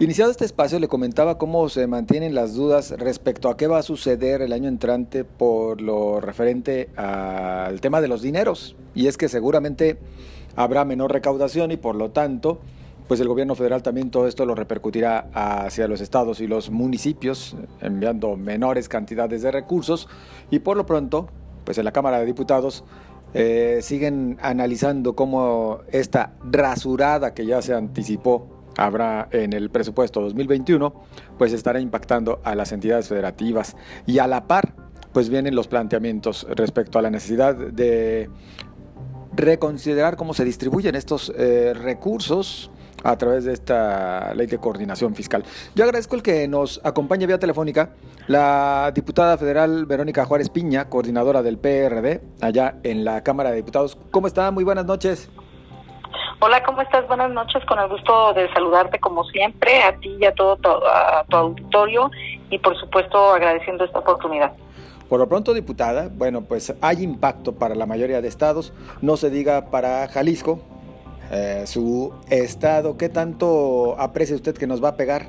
[0.00, 3.82] Iniciado este espacio le comentaba cómo se mantienen las dudas respecto a qué va a
[3.82, 8.76] suceder el año entrante por lo referente al tema de los dineros.
[8.94, 9.98] Y es que seguramente
[10.56, 12.60] habrá menor recaudación y por lo tanto,
[13.08, 17.54] pues el gobierno federal también todo esto lo repercutirá hacia los estados y los municipios,
[17.82, 20.08] enviando menores cantidades de recursos.
[20.50, 21.28] Y por lo pronto,
[21.66, 22.84] pues en la Cámara de Diputados
[23.34, 30.92] eh, siguen analizando cómo esta rasurada que ya se anticipó habrá en el presupuesto 2021,
[31.38, 34.74] pues estará impactando a las entidades federativas y a la par,
[35.12, 38.30] pues vienen los planteamientos respecto a la necesidad de
[39.32, 42.70] reconsiderar cómo se distribuyen estos eh, recursos
[43.02, 45.44] a través de esta ley de coordinación fiscal.
[45.74, 47.94] Yo agradezco el que nos acompañe vía telefónica
[48.26, 53.96] la diputada federal Verónica Juárez Piña, coordinadora del PRD, allá en la Cámara de Diputados.
[54.10, 54.50] ¿Cómo está?
[54.50, 55.30] Muy buenas noches.
[56.42, 57.06] Hola, ¿cómo estás?
[57.06, 60.70] Buenas noches, con el gusto de saludarte como siempre, a ti y a todo tu,
[60.70, 62.10] a tu auditorio
[62.48, 64.50] y por supuesto agradeciendo esta oportunidad.
[65.10, 69.28] Por lo pronto, diputada, bueno, pues hay impacto para la mayoría de estados, no se
[69.28, 70.60] diga para Jalisco,
[71.30, 75.26] eh, su estado, ¿qué tanto aprecia usted que nos va a pegar?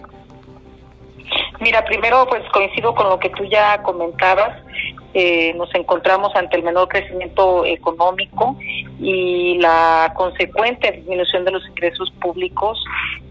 [1.59, 4.63] Mira, primero pues coincido con lo que tú ya comentabas,
[5.13, 8.57] eh, nos encontramos ante el menor crecimiento económico
[8.99, 12.81] y la consecuente disminución de los ingresos públicos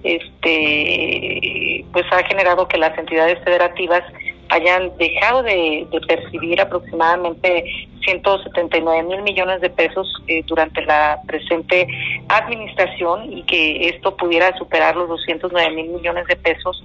[0.02, 4.02] este pues ha generado que las entidades federativas
[4.50, 7.64] hayan dejado de, percibir aproximadamente
[8.04, 11.86] 179 mil millones de pesos eh, durante la presente
[12.28, 16.82] administración y que esto pudiera superar los 209 mil millones de pesos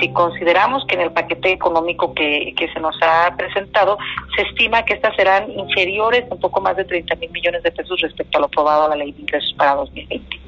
[0.00, 3.98] si consideramos que en el paquete económico que, que se nos ha presentado
[4.34, 8.00] se estima que estas serán inferiores un poco más de 30 mil millones de pesos
[8.00, 10.40] respecto a lo aprobado a la ley de ingresos para 2020.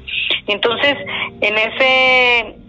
[0.47, 0.95] Entonces,
[1.41, 2.66] en ese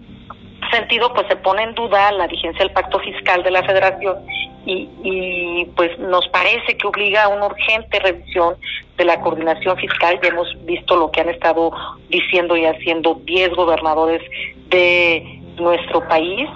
[0.71, 4.17] sentido, pues se pone en duda la vigencia del pacto fiscal de la federación
[4.65, 8.55] y, y pues nos parece que obliga a una urgente revisión
[8.97, 10.19] de la coordinación fiscal.
[10.21, 11.71] Ya hemos visto lo que han estado
[12.09, 14.21] diciendo y haciendo 10 gobernadores
[14.69, 16.47] de nuestro país,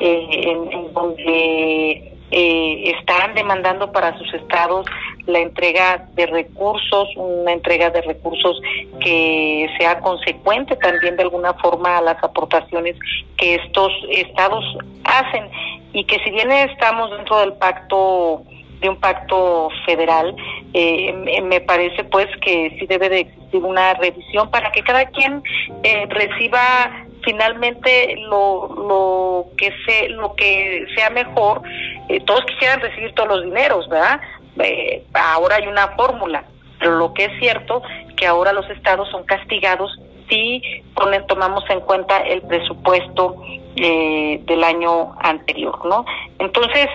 [0.00, 4.86] eh, en, donde eh, están demandando para sus estados
[5.26, 8.60] la entrega de recursos, una entrega de recursos
[9.00, 12.96] que sea consecuente también de alguna forma a las aportaciones
[13.36, 14.64] que estos estados
[15.04, 15.48] hacen.
[15.92, 18.42] Y que si bien estamos dentro del pacto
[18.80, 20.34] de un pacto federal,
[20.74, 25.42] eh, me parece pues que sí debe de existir una revisión para que cada quien
[25.84, 31.62] eh, reciba finalmente lo, lo que se lo que sea mejor
[32.08, 34.20] eh, todos quisieran recibir todos los dineros verdad
[34.58, 36.44] eh, ahora hay una fórmula,
[36.78, 37.82] pero lo que es cierto
[38.16, 40.62] que ahora los estados son castigados si
[40.94, 43.42] ponen, tomamos en cuenta el presupuesto
[43.76, 46.04] eh, del año anterior, ¿no?
[46.38, 46.86] Entonces,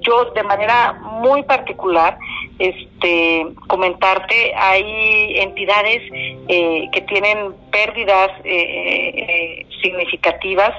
[0.00, 2.18] yo de manera muy particular,
[2.58, 6.02] este, comentarte, hay entidades
[6.48, 10.72] eh, que tienen pérdidas eh, significativas,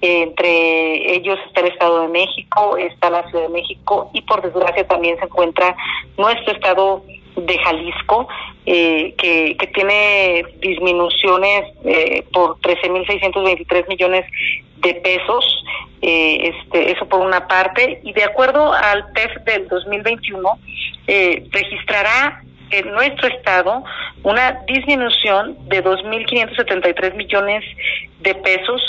[0.00, 4.86] entre ellos está el Estado de México, está la Ciudad de México y por desgracia
[4.86, 5.76] también se encuentra
[6.16, 7.02] nuestro Estado
[7.36, 8.28] de Jalisco,
[8.70, 14.26] eh, que, tiene disminuciones eh, por 13.623 millones
[14.76, 15.64] de pesos,
[16.02, 20.58] eh, este, eso por una parte, y de acuerdo al PEF del 2021,
[21.06, 23.82] eh, registrará en nuestro estado
[24.22, 27.64] una disminución de 2.573 millones
[28.20, 28.82] de pesos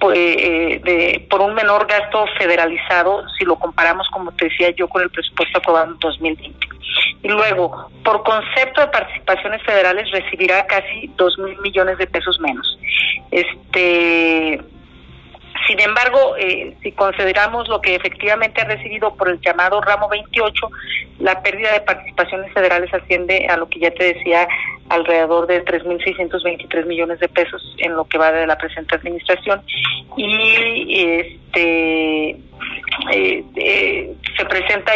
[0.00, 4.88] pues, eh, de, por un menor gasto federalizado si lo comparamos, como te decía yo,
[4.88, 6.68] con el presupuesto aprobado en 2020.
[7.22, 12.78] Y luego, por concepto de participaciones federales, recibirá casi 2 mil millones de pesos menos.
[13.30, 14.60] Este
[15.66, 20.70] sin embargo, eh, si consideramos lo que efectivamente ha recibido por el llamado ramo 28,
[21.18, 24.46] la pérdida de participaciones federales asciende a lo que ya te decía,
[24.88, 29.62] alrededor de 3.623 millones de pesos en lo que va de la presente administración.
[30.16, 31.85] Y este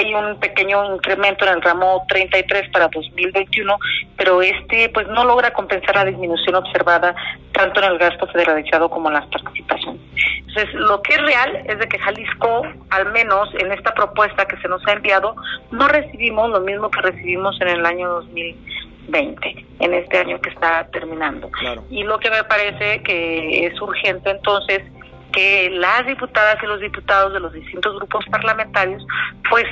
[0.01, 3.79] ahí un pequeño incremento en el ramo 33 para 2021,
[4.17, 7.15] pero este pues no logra compensar la disminución observada
[7.53, 10.01] tanto en el gasto federalizado como en las participaciones.
[10.39, 14.57] Entonces, lo que es real es de que Jalisco, al menos en esta propuesta que
[14.57, 15.37] se nos ha enviado,
[15.71, 20.89] no recibimos lo mismo que recibimos en el año 2020, en este año que está
[20.93, 21.51] terminando.
[21.91, 24.83] Y lo que me parece que es urgente entonces
[25.33, 29.05] que las diputadas y los diputados de los distintos grupos parlamentarios,
[29.49, 29.65] pues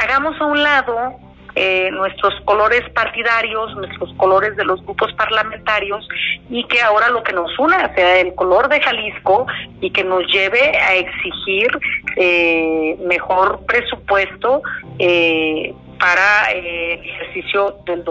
[0.00, 1.18] hagamos a un lado
[1.54, 6.08] eh, nuestros colores partidarios, nuestros colores de los grupos parlamentarios
[6.48, 9.46] y que ahora lo que nos una sea el color de Jalisco
[9.82, 11.68] y que nos lleve a exigir
[12.16, 14.62] eh, mejor presupuesto
[14.98, 18.02] eh, para el ejercicio del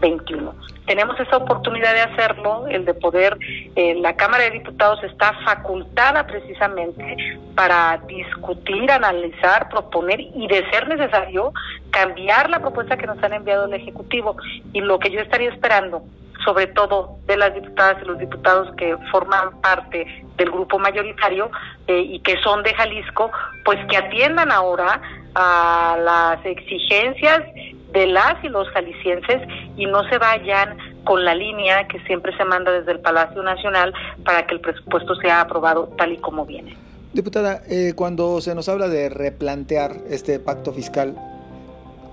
[0.00, 0.54] 2021
[0.90, 3.38] tenemos esa oportunidad de hacerlo, el de poder,
[3.76, 10.88] eh, la Cámara de Diputados está facultada precisamente para discutir, analizar, proponer y de ser
[10.88, 11.52] necesario
[11.90, 14.36] cambiar la propuesta que nos han enviado el Ejecutivo.
[14.72, 16.02] Y lo que yo estaría esperando
[16.44, 21.50] sobre todo de las diputadas y los diputados que forman parte del grupo mayoritario
[21.86, 23.30] eh, y que son de Jalisco,
[23.64, 25.00] pues que atiendan ahora
[25.34, 27.42] a las exigencias
[27.92, 29.42] de las y los jaliscienses
[29.76, 33.92] y no se vayan con la línea que siempre se manda desde el Palacio Nacional
[34.24, 36.76] para que el presupuesto sea aprobado tal y como viene.
[37.12, 41.16] Diputada, eh, cuando se nos habla de replantear este pacto fiscal,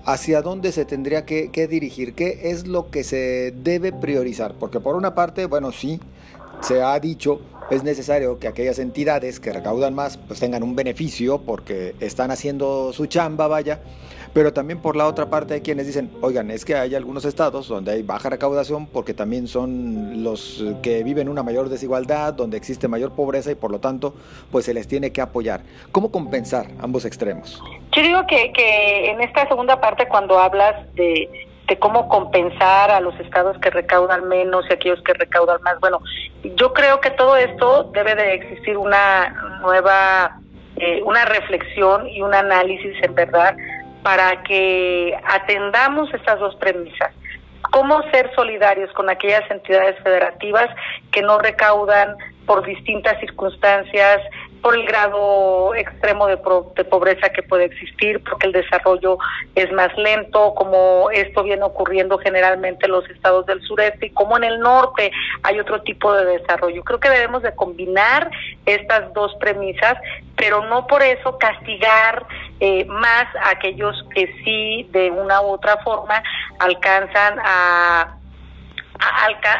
[0.06, 2.16] ¿hacia dónde se tendría que, que, dirigir?
[2.16, 4.54] ¿Qué es lo que se debe priorizar?
[4.60, 6.00] Porque por una parte, bueno, sí,
[6.62, 11.40] se ha dicho, es necesario que aquellas entidades que recaudan más pues tengan un beneficio
[11.40, 13.82] porque están haciendo su chamba, vaya,
[14.34, 17.68] pero también por la otra parte hay quienes dicen, oigan, es que hay algunos estados
[17.68, 22.88] donde hay baja recaudación porque también son los que viven una mayor desigualdad, donde existe
[22.88, 24.14] mayor pobreza y por lo tanto
[24.52, 25.62] pues se les tiene que apoyar.
[25.92, 27.62] ¿Cómo compensar ambos extremos?
[27.96, 31.30] Yo digo que, que en esta segunda parte cuando hablas de,
[31.68, 35.80] de cómo compensar a los estados que recaudan menos y aquellos que recaudan más.
[35.80, 36.00] Bueno,
[36.56, 40.40] yo creo que todo esto debe de existir una nueva,
[40.78, 43.56] eh, una reflexión y un análisis en verdad
[44.04, 47.14] para que atendamos estas dos premisas.
[47.72, 50.68] ¿Cómo ser solidarios con aquellas entidades federativas
[51.12, 52.16] que no recaudan
[52.46, 54.22] por distintas circunstancias,
[54.62, 59.18] por el grado extremo de, pobreza que puede existir, porque el desarrollo
[59.56, 64.38] es más lento, como esto viene ocurriendo generalmente en los estados del sureste y como
[64.38, 65.12] en el norte
[65.44, 66.84] hay otro tipo de desarrollo.
[66.84, 68.30] Creo que debemos de combinar
[68.66, 69.96] estas dos premisas,
[70.36, 72.26] pero no por eso castigar
[72.60, 76.22] eh, más a aquellos que sí de una u otra forma
[76.60, 78.18] alcanzan a,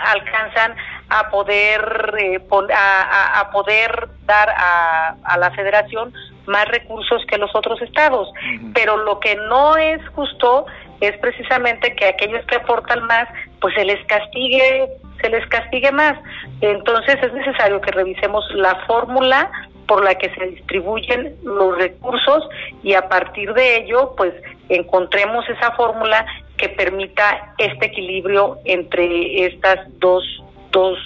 [0.06, 0.76] alcanzan
[1.10, 2.40] a poder eh,
[2.74, 6.14] a, poder dar a, a, la federación
[6.46, 8.30] más recursos que los otros estados.
[8.74, 10.66] Pero lo que no es justo
[11.00, 13.28] es precisamente que aquellos que aportan más
[13.62, 14.88] pues se les castigue
[15.22, 16.18] se les castigue más.
[16.62, 19.50] Entonces es necesario que revisemos la fórmula
[19.88, 22.48] por la que se distribuyen los recursos
[22.84, 24.34] y a partir de ello pues
[24.70, 26.26] encontremos esa fórmula
[26.58, 30.24] que permita este equilibrio entre estas dos
[30.72, 30.98] dos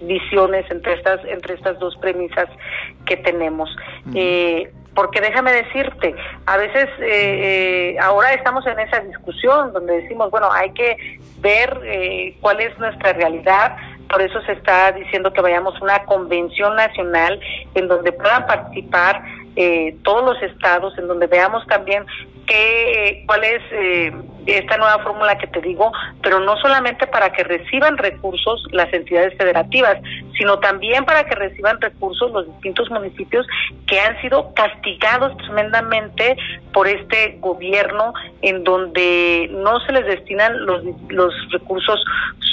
[0.00, 2.48] visiones entre estas entre estas dos premisas
[3.06, 3.74] que tenemos.
[4.14, 6.14] Eh, porque déjame decirte
[6.46, 12.36] a veces eh, eh, ahora estamos en esa discusión donde decimos bueno hay que ver
[12.40, 13.76] cuál es nuestra realidad.
[14.08, 17.38] Por eso se está diciendo que vayamos a una convención nacional
[17.74, 19.22] en donde puedan participar
[20.02, 22.04] todos los estados, en donde veamos también
[22.50, 24.12] qué, cuál es eh,
[24.46, 25.92] esta nueva fórmula que te digo,
[26.22, 29.98] pero no solamente para que reciban recursos las entidades federativas,
[30.38, 33.46] sino también para que reciban recursos los distintos municipios
[33.86, 36.36] que han sido castigados tremendamente
[36.72, 42.02] por este gobierno en donde no se les destinan los, los recursos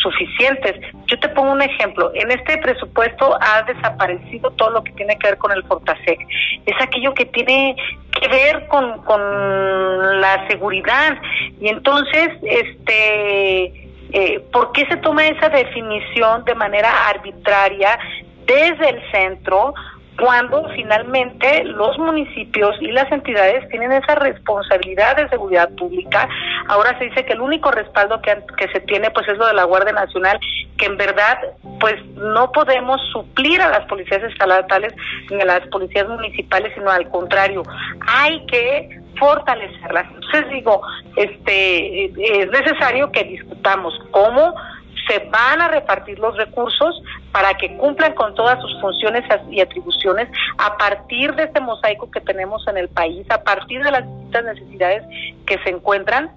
[0.01, 0.75] suficientes.
[1.07, 5.27] Yo te pongo un ejemplo, en este presupuesto ha desaparecido todo lo que tiene que
[5.27, 6.19] ver con el Fortasec.
[6.65, 7.75] Es aquello que tiene
[8.19, 11.17] que ver con, con la seguridad.
[11.59, 13.65] Y entonces, este,
[14.11, 17.99] eh, ¿por qué se toma esa definición de manera arbitraria
[18.45, 19.73] desde el centro?
[20.19, 26.27] cuando finalmente los municipios y las entidades tienen esa responsabilidad de seguridad pública.
[26.69, 29.53] Ahora se dice que el único respaldo que, que se tiene pues es lo de
[29.53, 30.39] la Guardia Nacional,
[30.75, 31.37] que en verdad
[31.79, 34.91] pues no podemos suplir a las policías estatales
[35.29, 37.61] ni a las policías municipales, sino al contrario,
[38.07, 40.07] hay que fortalecerlas.
[40.13, 40.81] Entonces digo,
[41.15, 44.53] este es necesario que discutamos cómo
[45.07, 50.27] se van a repartir los recursos para que cumplan con todas sus funciones y atribuciones
[50.57, 54.43] a partir de este mosaico que tenemos en el país, a partir de las distintas
[54.43, 55.03] necesidades
[55.45, 56.31] que se encuentran,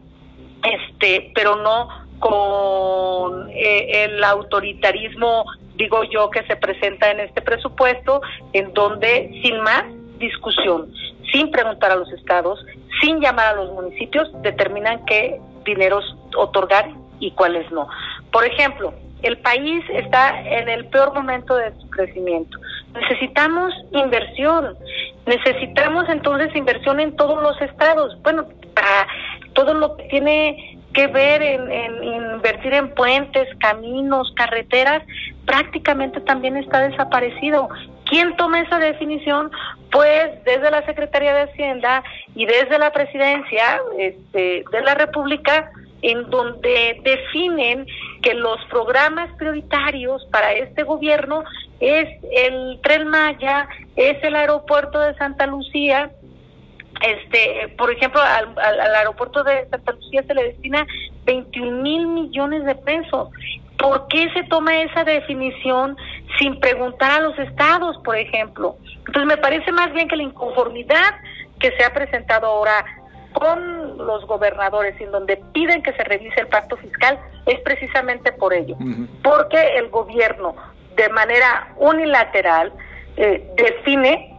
[0.63, 5.45] este, pero no con eh, el autoritarismo,
[5.77, 8.21] digo yo, que se presenta en este presupuesto,
[8.53, 9.85] en donde sin más
[10.19, 10.93] discusión,
[11.33, 12.65] sin preguntar a los estados,
[13.01, 17.89] sin llamar a los municipios, determinan qué dineros otorgar y cuáles no.
[18.33, 22.59] Por ejemplo, el país está en el peor momento de su crecimiento.
[22.95, 24.77] Necesitamos inversión.
[25.27, 28.17] Necesitamos entonces inversión en todos los estados.
[28.23, 29.07] Bueno, para
[29.53, 35.03] todo lo que tiene que ver en, en, invertir en puentes, caminos, carreteras,
[35.45, 37.69] prácticamente también está desaparecido.
[38.11, 39.53] ¿Quién toma esa definición?
[39.93, 42.03] Pues desde la Secretaría de Hacienda
[42.35, 45.71] y desde la Presidencia este, de la República,
[46.03, 47.87] en donde definen
[48.21, 51.45] que los programas prioritarios para este gobierno
[51.79, 56.11] es el Tren Maya, es el aeropuerto de Santa Lucía,
[57.03, 60.87] este, por ejemplo, al, aeropuerto de Santa Lucía se le destina
[61.25, 63.29] 21 mil millones de pesos.
[63.79, 65.97] ¿Por qué se toma esa definición
[66.39, 68.77] sin preguntar a los estados, por ejemplo?
[68.99, 71.15] Entonces me parece más bien que la inconformidad
[71.59, 72.85] que se ha presentado ahora
[73.33, 78.53] con los gobernadores en donde piden que se revise el pacto fiscal es precisamente por
[78.53, 78.77] ello,
[79.23, 80.55] porque el gobierno
[80.97, 82.73] de manera unilateral
[83.17, 84.30] eh, define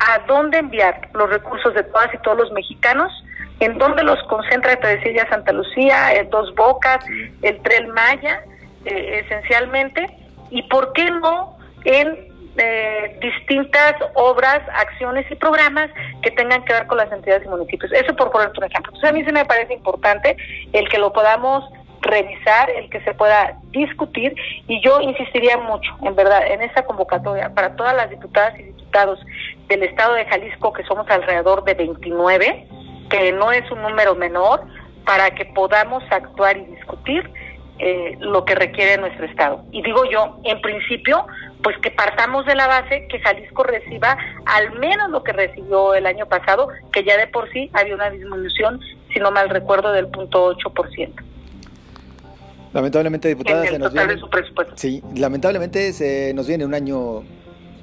[0.00, 3.12] a dónde enviar los recursos de todas y todos los mexicanos,
[3.60, 7.04] en dónde los concentra, te decía ya Santa Lucía, eh, Dos Bocas,
[7.42, 8.44] el Tren Maya,
[8.84, 10.06] eh, esencialmente,
[10.50, 15.90] y por qué no en eh, distintas obras, acciones y programas
[16.22, 17.92] que tengan que ver con las entidades y municipios.
[17.92, 18.92] Eso por poner un ejemplo.
[18.92, 20.36] Entonces a mí se me parece importante
[20.72, 21.64] el que lo podamos
[22.00, 24.34] revisar, el que se pueda discutir
[24.66, 29.20] y yo insistiría mucho, en verdad, en esta convocatoria para todas las diputadas y diputados
[29.68, 32.66] del estado de Jalisco, que somos alrededor de 29,
[33.10, 34.62] que no es un número menor,
[35.04, 37.30] para que podamos actuar y discutir
[37.78, 39.64] eh, lo que requiere nuestro estado.
[39.70, 41.26] Y digo yo, en principio,
[41.62, 46.06] pues que partamos de la base que Jalisco reciba al menos lo que recibió el
[46.06, 48.80] año pasado, que ya de por sí había una disminución,
[49.12, 50.56] si no mal recuerdo, del punto
[50.94, 51.22] ciento.
[52.72, 54.16] Lamentablemente, diputada, se nos viene.
[54.74, 57.22] Sí, lamentablemente se nos viene un año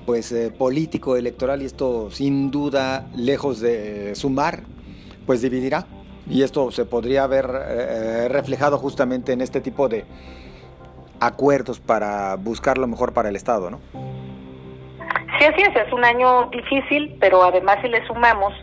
[0.06, 4.62] pues eh, político electoral y esto sin duda lejos de sumar
[5.26, 5.86] pues dividirá
[6.30, 10.06] y esto se podría ver eh, reflejado justamente en este tipo de
[11.20, 13.80] acuerdos para buscar lo mejor para el Estado, ¿no?
[15.38, 18.54] Sí, así es, es un año difícil, pero además si le sumamos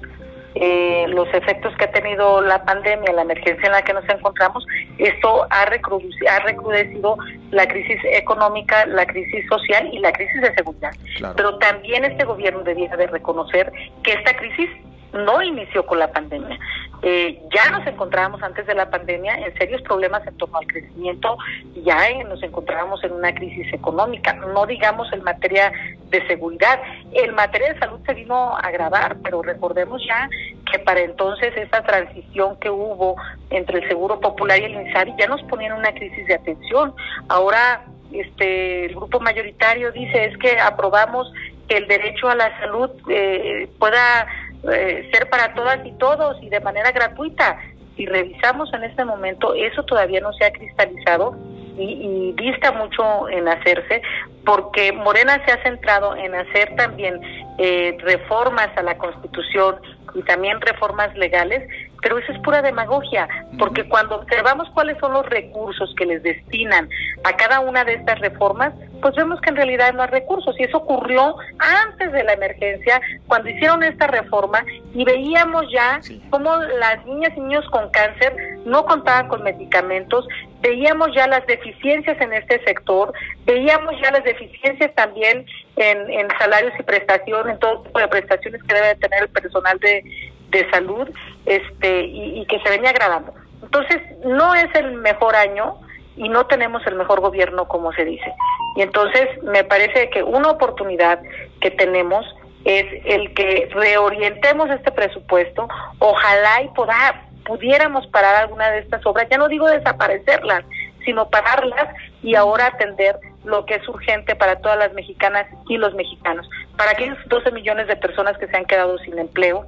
[0.55, 4.67] eh, los efectos que ha tenido la pandemia, la emergencia en la que nos encontramos,
[4.99, 7.17] esto ha, ha recrudecido
[7.51, 10.93] la crisis económica, la crisis social y la crisis de seguridad.
[11.37, 14.69] Pero también este gobierno debía de reconocer que esta crisis
[15.13, 16.59] no inició con la pandemia.
[17.03, 21.37] Eh, ya nos encontrábamos antes de la pandemia en serios problemas en torno al crecimiento,
[21.83, 25.73] ya nos encontrábamos en una crisis económica, no digamos en materia
[26.11, 26.81] de seguridad.
[27.13, 30.29] En materia de salud se vino a agravar, pero recordemos ya
[30.71, 33.17] que para entonces esa transición que hubo
[33.51, 36.95] entre el Seguro Popular y el INSABI ya nos ponía en una crisis de atención.
[37.29, 41.33] Ahora este el grupo mayoritario dice es que aprobamos
[41.69, 44.27] que el derecho a la salud eh, pueda
[44.71, 47.59] eh, ser para todas y todos y de manera gratuita.
[47.97, 51.37] Si revisamos en este momento, eso todavía no se ha cristalizado
[51.77, 54.03] y, y dista mucho en hacerse,
[54.45, 57.21] porque Morena se ha centrado en hacer también
[57.59, 59.77] eh, reformas a la Constitución
[60.15, 61.69] y también reformas legales,
[62.03, 63.29] pero eso es pura demagogia,
[63.59, 66.89] porque cuando observamos cuáles son los recursos que les destinan
[67.25, 70.59] a cada una de estas reformas, pues vemos que en realidad no hay recursos.
[70.59, 76.57] Y eso ocurrió antes de la emergencia, cuando hicieron esta reforma y veíamos ya cómo
[76.57, 80.27] las niñas y niños con cáncer no contaban con medicamentos,
[80.61, 83.13] veíamos ya las deficiencias en este sector,
[83.45, 85.45] veíamos ya las deficiencias también
[85.77, 89.79] en, en salarios y prestaciones, en todo tipo de prestaciones que debe tener el personal
[89.81, 90.05] de,
[90.51, 91.09] de salud
[91.47, 93.35] este y, y que se venía agravando.
[93.63, 95.81] Entonces, no es el mejor año
[96.17, 98.33] y no tenemos el mejor gobierno como se dice.
[98.77, 101.21] Y entonces me parece que una oportunidad
[101.61, 102.25] que tenemos
[102.65, 109.27] es el que reorientemos este presupuesto, ojalá y poda, pudiéramos parar alguna de estas obras,
[109.31, 110.65] ya no digo desaparecerlas,
[111.05, 111.89] sino pararlas
[112.23, 116.93] y ahora atender lo que es urgente para todas las mexicanas y los mexicanos, para
[116.93, 119.67] aquellos 12 millones de personas que se han quedado sin empleo,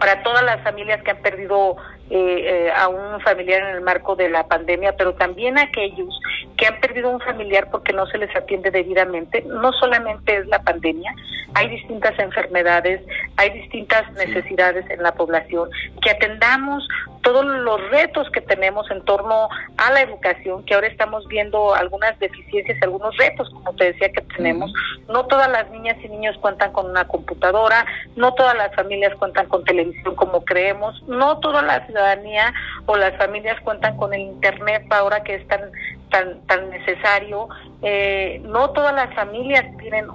[0.00, 1.76] para todas las familias que han perdido
[2.14, 6.20] eh, eh, a un familiar en el marco de la pandemia, pero también aquellos
[6.58, 9.40] que han perdido un familiar porque no se les atiende debidamente.
[9.46, 11.14] No solamente es la pandemia,
[11.54, 13.00] hay distintas enfermedades,
[13.38, 15.70] hay distintas necesidades en la población,
[16.02, 16.86] que atendamos
[17.32, 19.48] todos los retos que tenemos en torno
[19.78, 24.20] a la educación, que ahora estamos viendo algunas deficiencias, algunos retos, como te decía, que
[24.36, 24.70] tenemos.
[25.08, 27.86] No todas las niñas y niños cuentan con una computadora,
[28.16, 32.52] no todas las familias cuentan con televisión como creemos, no toda la ciudadanía
[32.84, 35.72] o las familias cuentan con el Internet ahora que es tan,
[36.10, 37.48] tan, tan necesario,
[37.80, 40.06] eh, no todas las familias tienen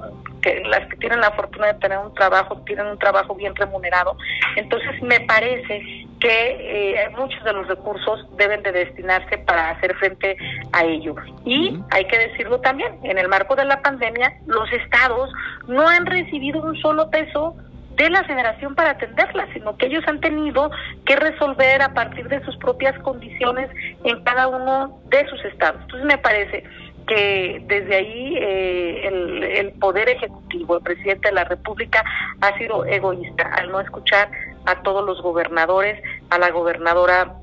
[0.48, 4.18] que las que tienen la fortuna de tener un trabajo, tienen un trabajo bien remunerado.
[4.56, 10.38] Entonces me parece que eh, muchos de los recursos deben de destinarse para hacer frente
[10.72, 11.16] a ello.
[11.46, 15.32] Y hay que decirlo también, en el marco de la pandemia, los estados
[15.68, 17.56] no han recibido un solo peso
[17.96, 20.70] de la federación para atenderla, sino que ellos han tenido
[21.04, 23.72] que resolver a partir de sus propias condiciones
[24.04, 25.82] en cada uno de sus estados.
[25.82, 26.64] Entonces me parece
[27.08, 32.04] que desde ahí eh, el, el, Poder Ejecutivo, el presidente de la República,
[32.42, 34.30] ha sido egoísta al no escuchar
[34.66, 37.36] a todos los gobernadores, a la gobernadora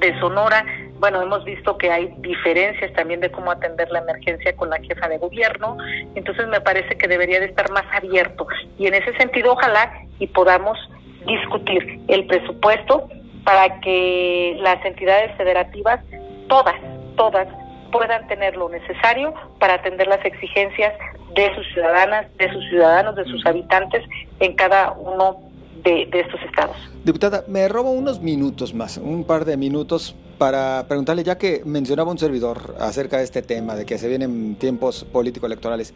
[0.00, 0.64] de Sonora.
[0.98, 5.08] Bueno, hemos visto que hay diferencias también de cómo atender la emergencia con la jefa
[5.08, 5.76] de gobierno,
[6.14, 8.46] entonces me parece que debería de estar más abierto
[8.78, 10.78] y en ese sentido ojalá y podamos
[11.26, 13.08] discutir el presupuesto
[13.44, 16.00] para que las entidades federativas,
[16.48, 16.76] todas,
[17.16, 17.48] todas,
[17.94, 20.92] puedan tener lo necesario para atender las exigencias
[21.34, 24.02] de sus ciudadanas, de sus ciudadanos, de sus habitantes
[24.40, 25.40] en cada uno
[25.84, 26.76] de, estos estados.
[27.04, 32.10] Diputada, me robo unos minutos más, un par de minutos para preguntarle, ya que mencionaba
[32.10, 35.94] un servidor acerca de este tema, de que se vienen tiempos político-electorales,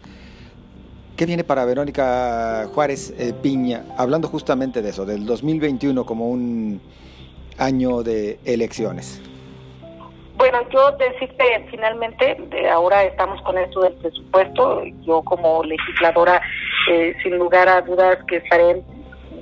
[1.16, 6.80] ¿qué viene para Verónica Juárez eh, Piña, hablando justamente de eso, del 2021 como un
[7.56, 9.20] año de elecciones?
[10.38, 12.36] Bueno, yo decirte finalmente,
[12.70, 16.40] ahora estamos con esto del presupuesto, yo como legisladora,
[16.92, 18.80] eh, sin lugar a dudas que estaré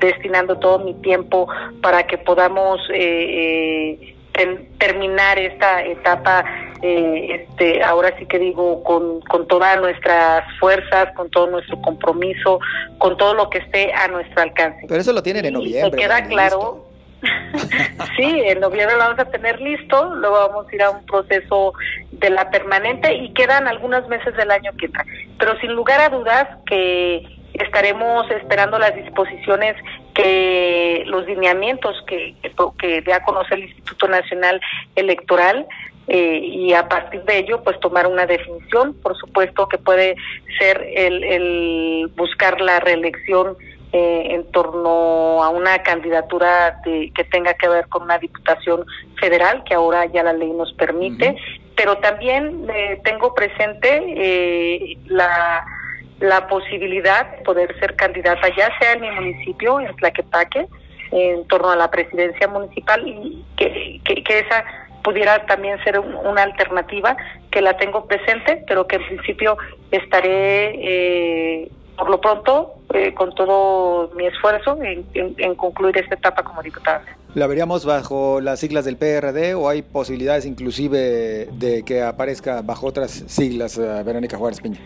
[0.01, 1.49] destinando todo mi tiempo
[1.83, 6.45] para que podamos eh, eh, terminar esta etapa,
[6.81, 12.59] eh, este, ahora sí que digo, con, con todas nuestras fuerzas, con todo nuestro compromiso,
[12.97, 14.87] con todo lo que esté a nuestro alcance.
[14.89, 15.91] Pero eso lo tienen en noviembre.
[15.91, 16.87] Me queda claro.
[18.17, 21.73] Sí, en noviembre lo vamos a tener listo, luego vamos a ir a un proceso
[22.13, 25.05] de la permanente y quedan algunos meses del año que entra.
[25.39, 29.77] Pero sin lugar a dudas que estaremos esperando las disposiciones
[30.15, 32.35] que los lineamientos que,
[32.79, 34.61] que, dé a conocer el Instituto Nacional
[34.95, 35.67] Electoral
[36.09, 40.17] eh, y a partir de ello pues tomar una definición por supuesto que puede
[40.59, 43.57] ser el, el buscar la reelección
[43.93, 48.85] eh, en torno a una candidatura de, que tenga que ver con una diputación
[49.21, 51.37] federal que ahora ya la ley nos permite.
[51.77, 55.65] Pero también eh, tengo presente la
[56.21, 60.67] la posibilidad de poder ser candidata, ya sea en mi municipio, en Tlaquepaque,
[61.13, 64.65] en torno a la presidencia municipal, y que, que, esa
[65.03, 67.17] pudiera también ser una alternativa,
[67.51, 69.57] que la tengo presente, pero que en principio
[69.91, 76.43] estaré, eh, por lo pronto, eh, con todo mi esfuerzo en, en, concluir esta etapa
[76.43, 77.03] como diputada.
[77.35, 82.87] ¿La veríamos bajo las siglas del PRD o hay posibilidades inclusive de que aparezca bajo
[82.87, 84.79] otras siglas, eh, Verónica Juárez Piña?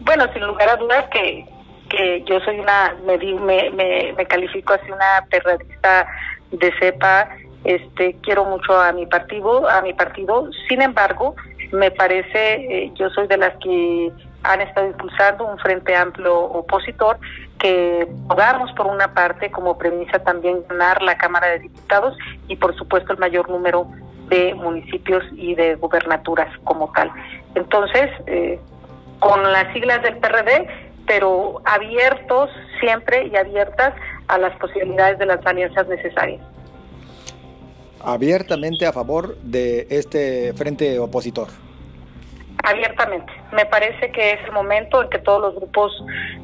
[0.00, 1.46] Bueno, sin lugar a dudas que,
[1.88, 6.06] que yo soy una, me, me, me, califico así una periodista
[6.50, 7.28] de cepa,
[7.64, 11.34] este, quiero mucho a mi partido, a mi partido, sin embargo,
[11.72, 14.12] me parece, eh, yo soy de las que
[14.44, 17.18] han estado impulsando un frente amplio opositor
[17.58, 22.76] que podamos por una parte como premisa también ganar la Cámara de Diputados y por
[22.76, 23.88] supuesto el mayor número
[24.28, 27.10] de municipios y de gubernaturas como tal.
[27.54, 28.58] Entonces, eh,
[29.18, 30.66] con las siglas del PRD,
[31.06, 33.94] pero abiertos siempre y abiertas
[34.28, 36.42] a las posibilidades de las alianzas necesarias.
[38.00, 41.48] Abiertamente a favor de este frente opositor
[42.64, 43.32] abiertamente.
[43.52, 45.92] Me parece que es el momento en que todos los grupos,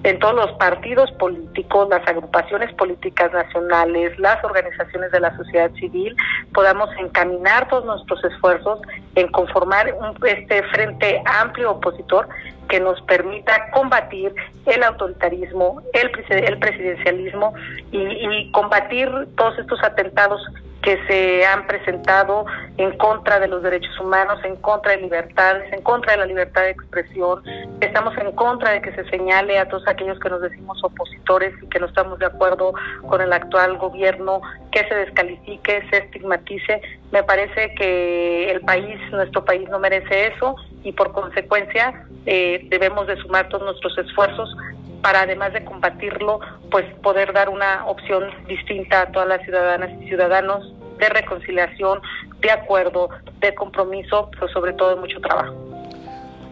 [0.05, 6.15] en todos los partidos políticos, las agrupaciones políticas nacionales, las organizaciones de la sociedad civil,
[6.53, 8.81] podamos encaminar todos nuestros esfuerzos
[9.15, 12.29] en conformar un, este frente amplio opositor
[12.69, 14.33] que nos permita combatir
[14.67, 17.53] el autoritarismo, el, el presidencialismo
[17.91, 20.41] y, y combatir todos estos atentados
[20.83, 25.83] que se han presentado en contra de los derechos humanos, en contra de libertades, en
[25.83, 27.43] contra de la libertad de expresión.
[27.81, 31.67] Estamos en contra de que se señale a todos aquellos que nos decimos opositores y
[31.69, 32.73] que no estamos de acuerdo
[33.07, 34.41] con el actual gobierno,
[34.73, 36.81] que se descalifique, se estigmatice.
[37.13, 43.07] Me parece que el país, nuestro país no merece eso y por consecuencia eh, debemos
[43.07, 44.57] de sumar todos nuestros esfuerzos
[45.03, 50.09] para además de combatirlo, pues poder dar una opción distinta a todas las ciudadanas y
[50.09, 52.01] ciudadanos de reconciliación,
[52.41, 53.09] de acuerdo,
[53.41, 55.55] de compromiso, pero sobre todo de mucho trabajo.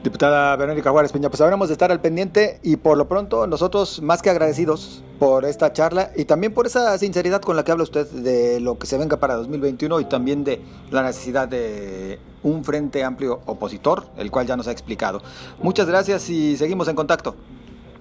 [0.02, 4.00] Diputada Verónica Juárez Peña, pues habremos de estar al pendiente y por lo pronto nosotros
[4.00, 7.82] más que agradecidos por esta charla y también por esa sinceridad con la que habla
[7.82, 12.64] usted de lo que se venga para 2021 y también de la necesidad de un
[12.64, 15.20] frente amplio opositor, el cual ya nos ha explicado.
[15.60, 17.34] Muchas gracias y seguimos en contacto.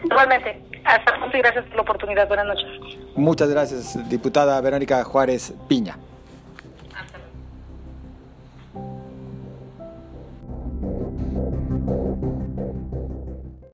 [0.04, 2.28] Igualmente, hasta pronto y gracias por la oportunidad.
[2.28, 2.66] Buenas noches.
[3.16, 5.98] Muchas gracias, diputada Verónica Juárez Piña.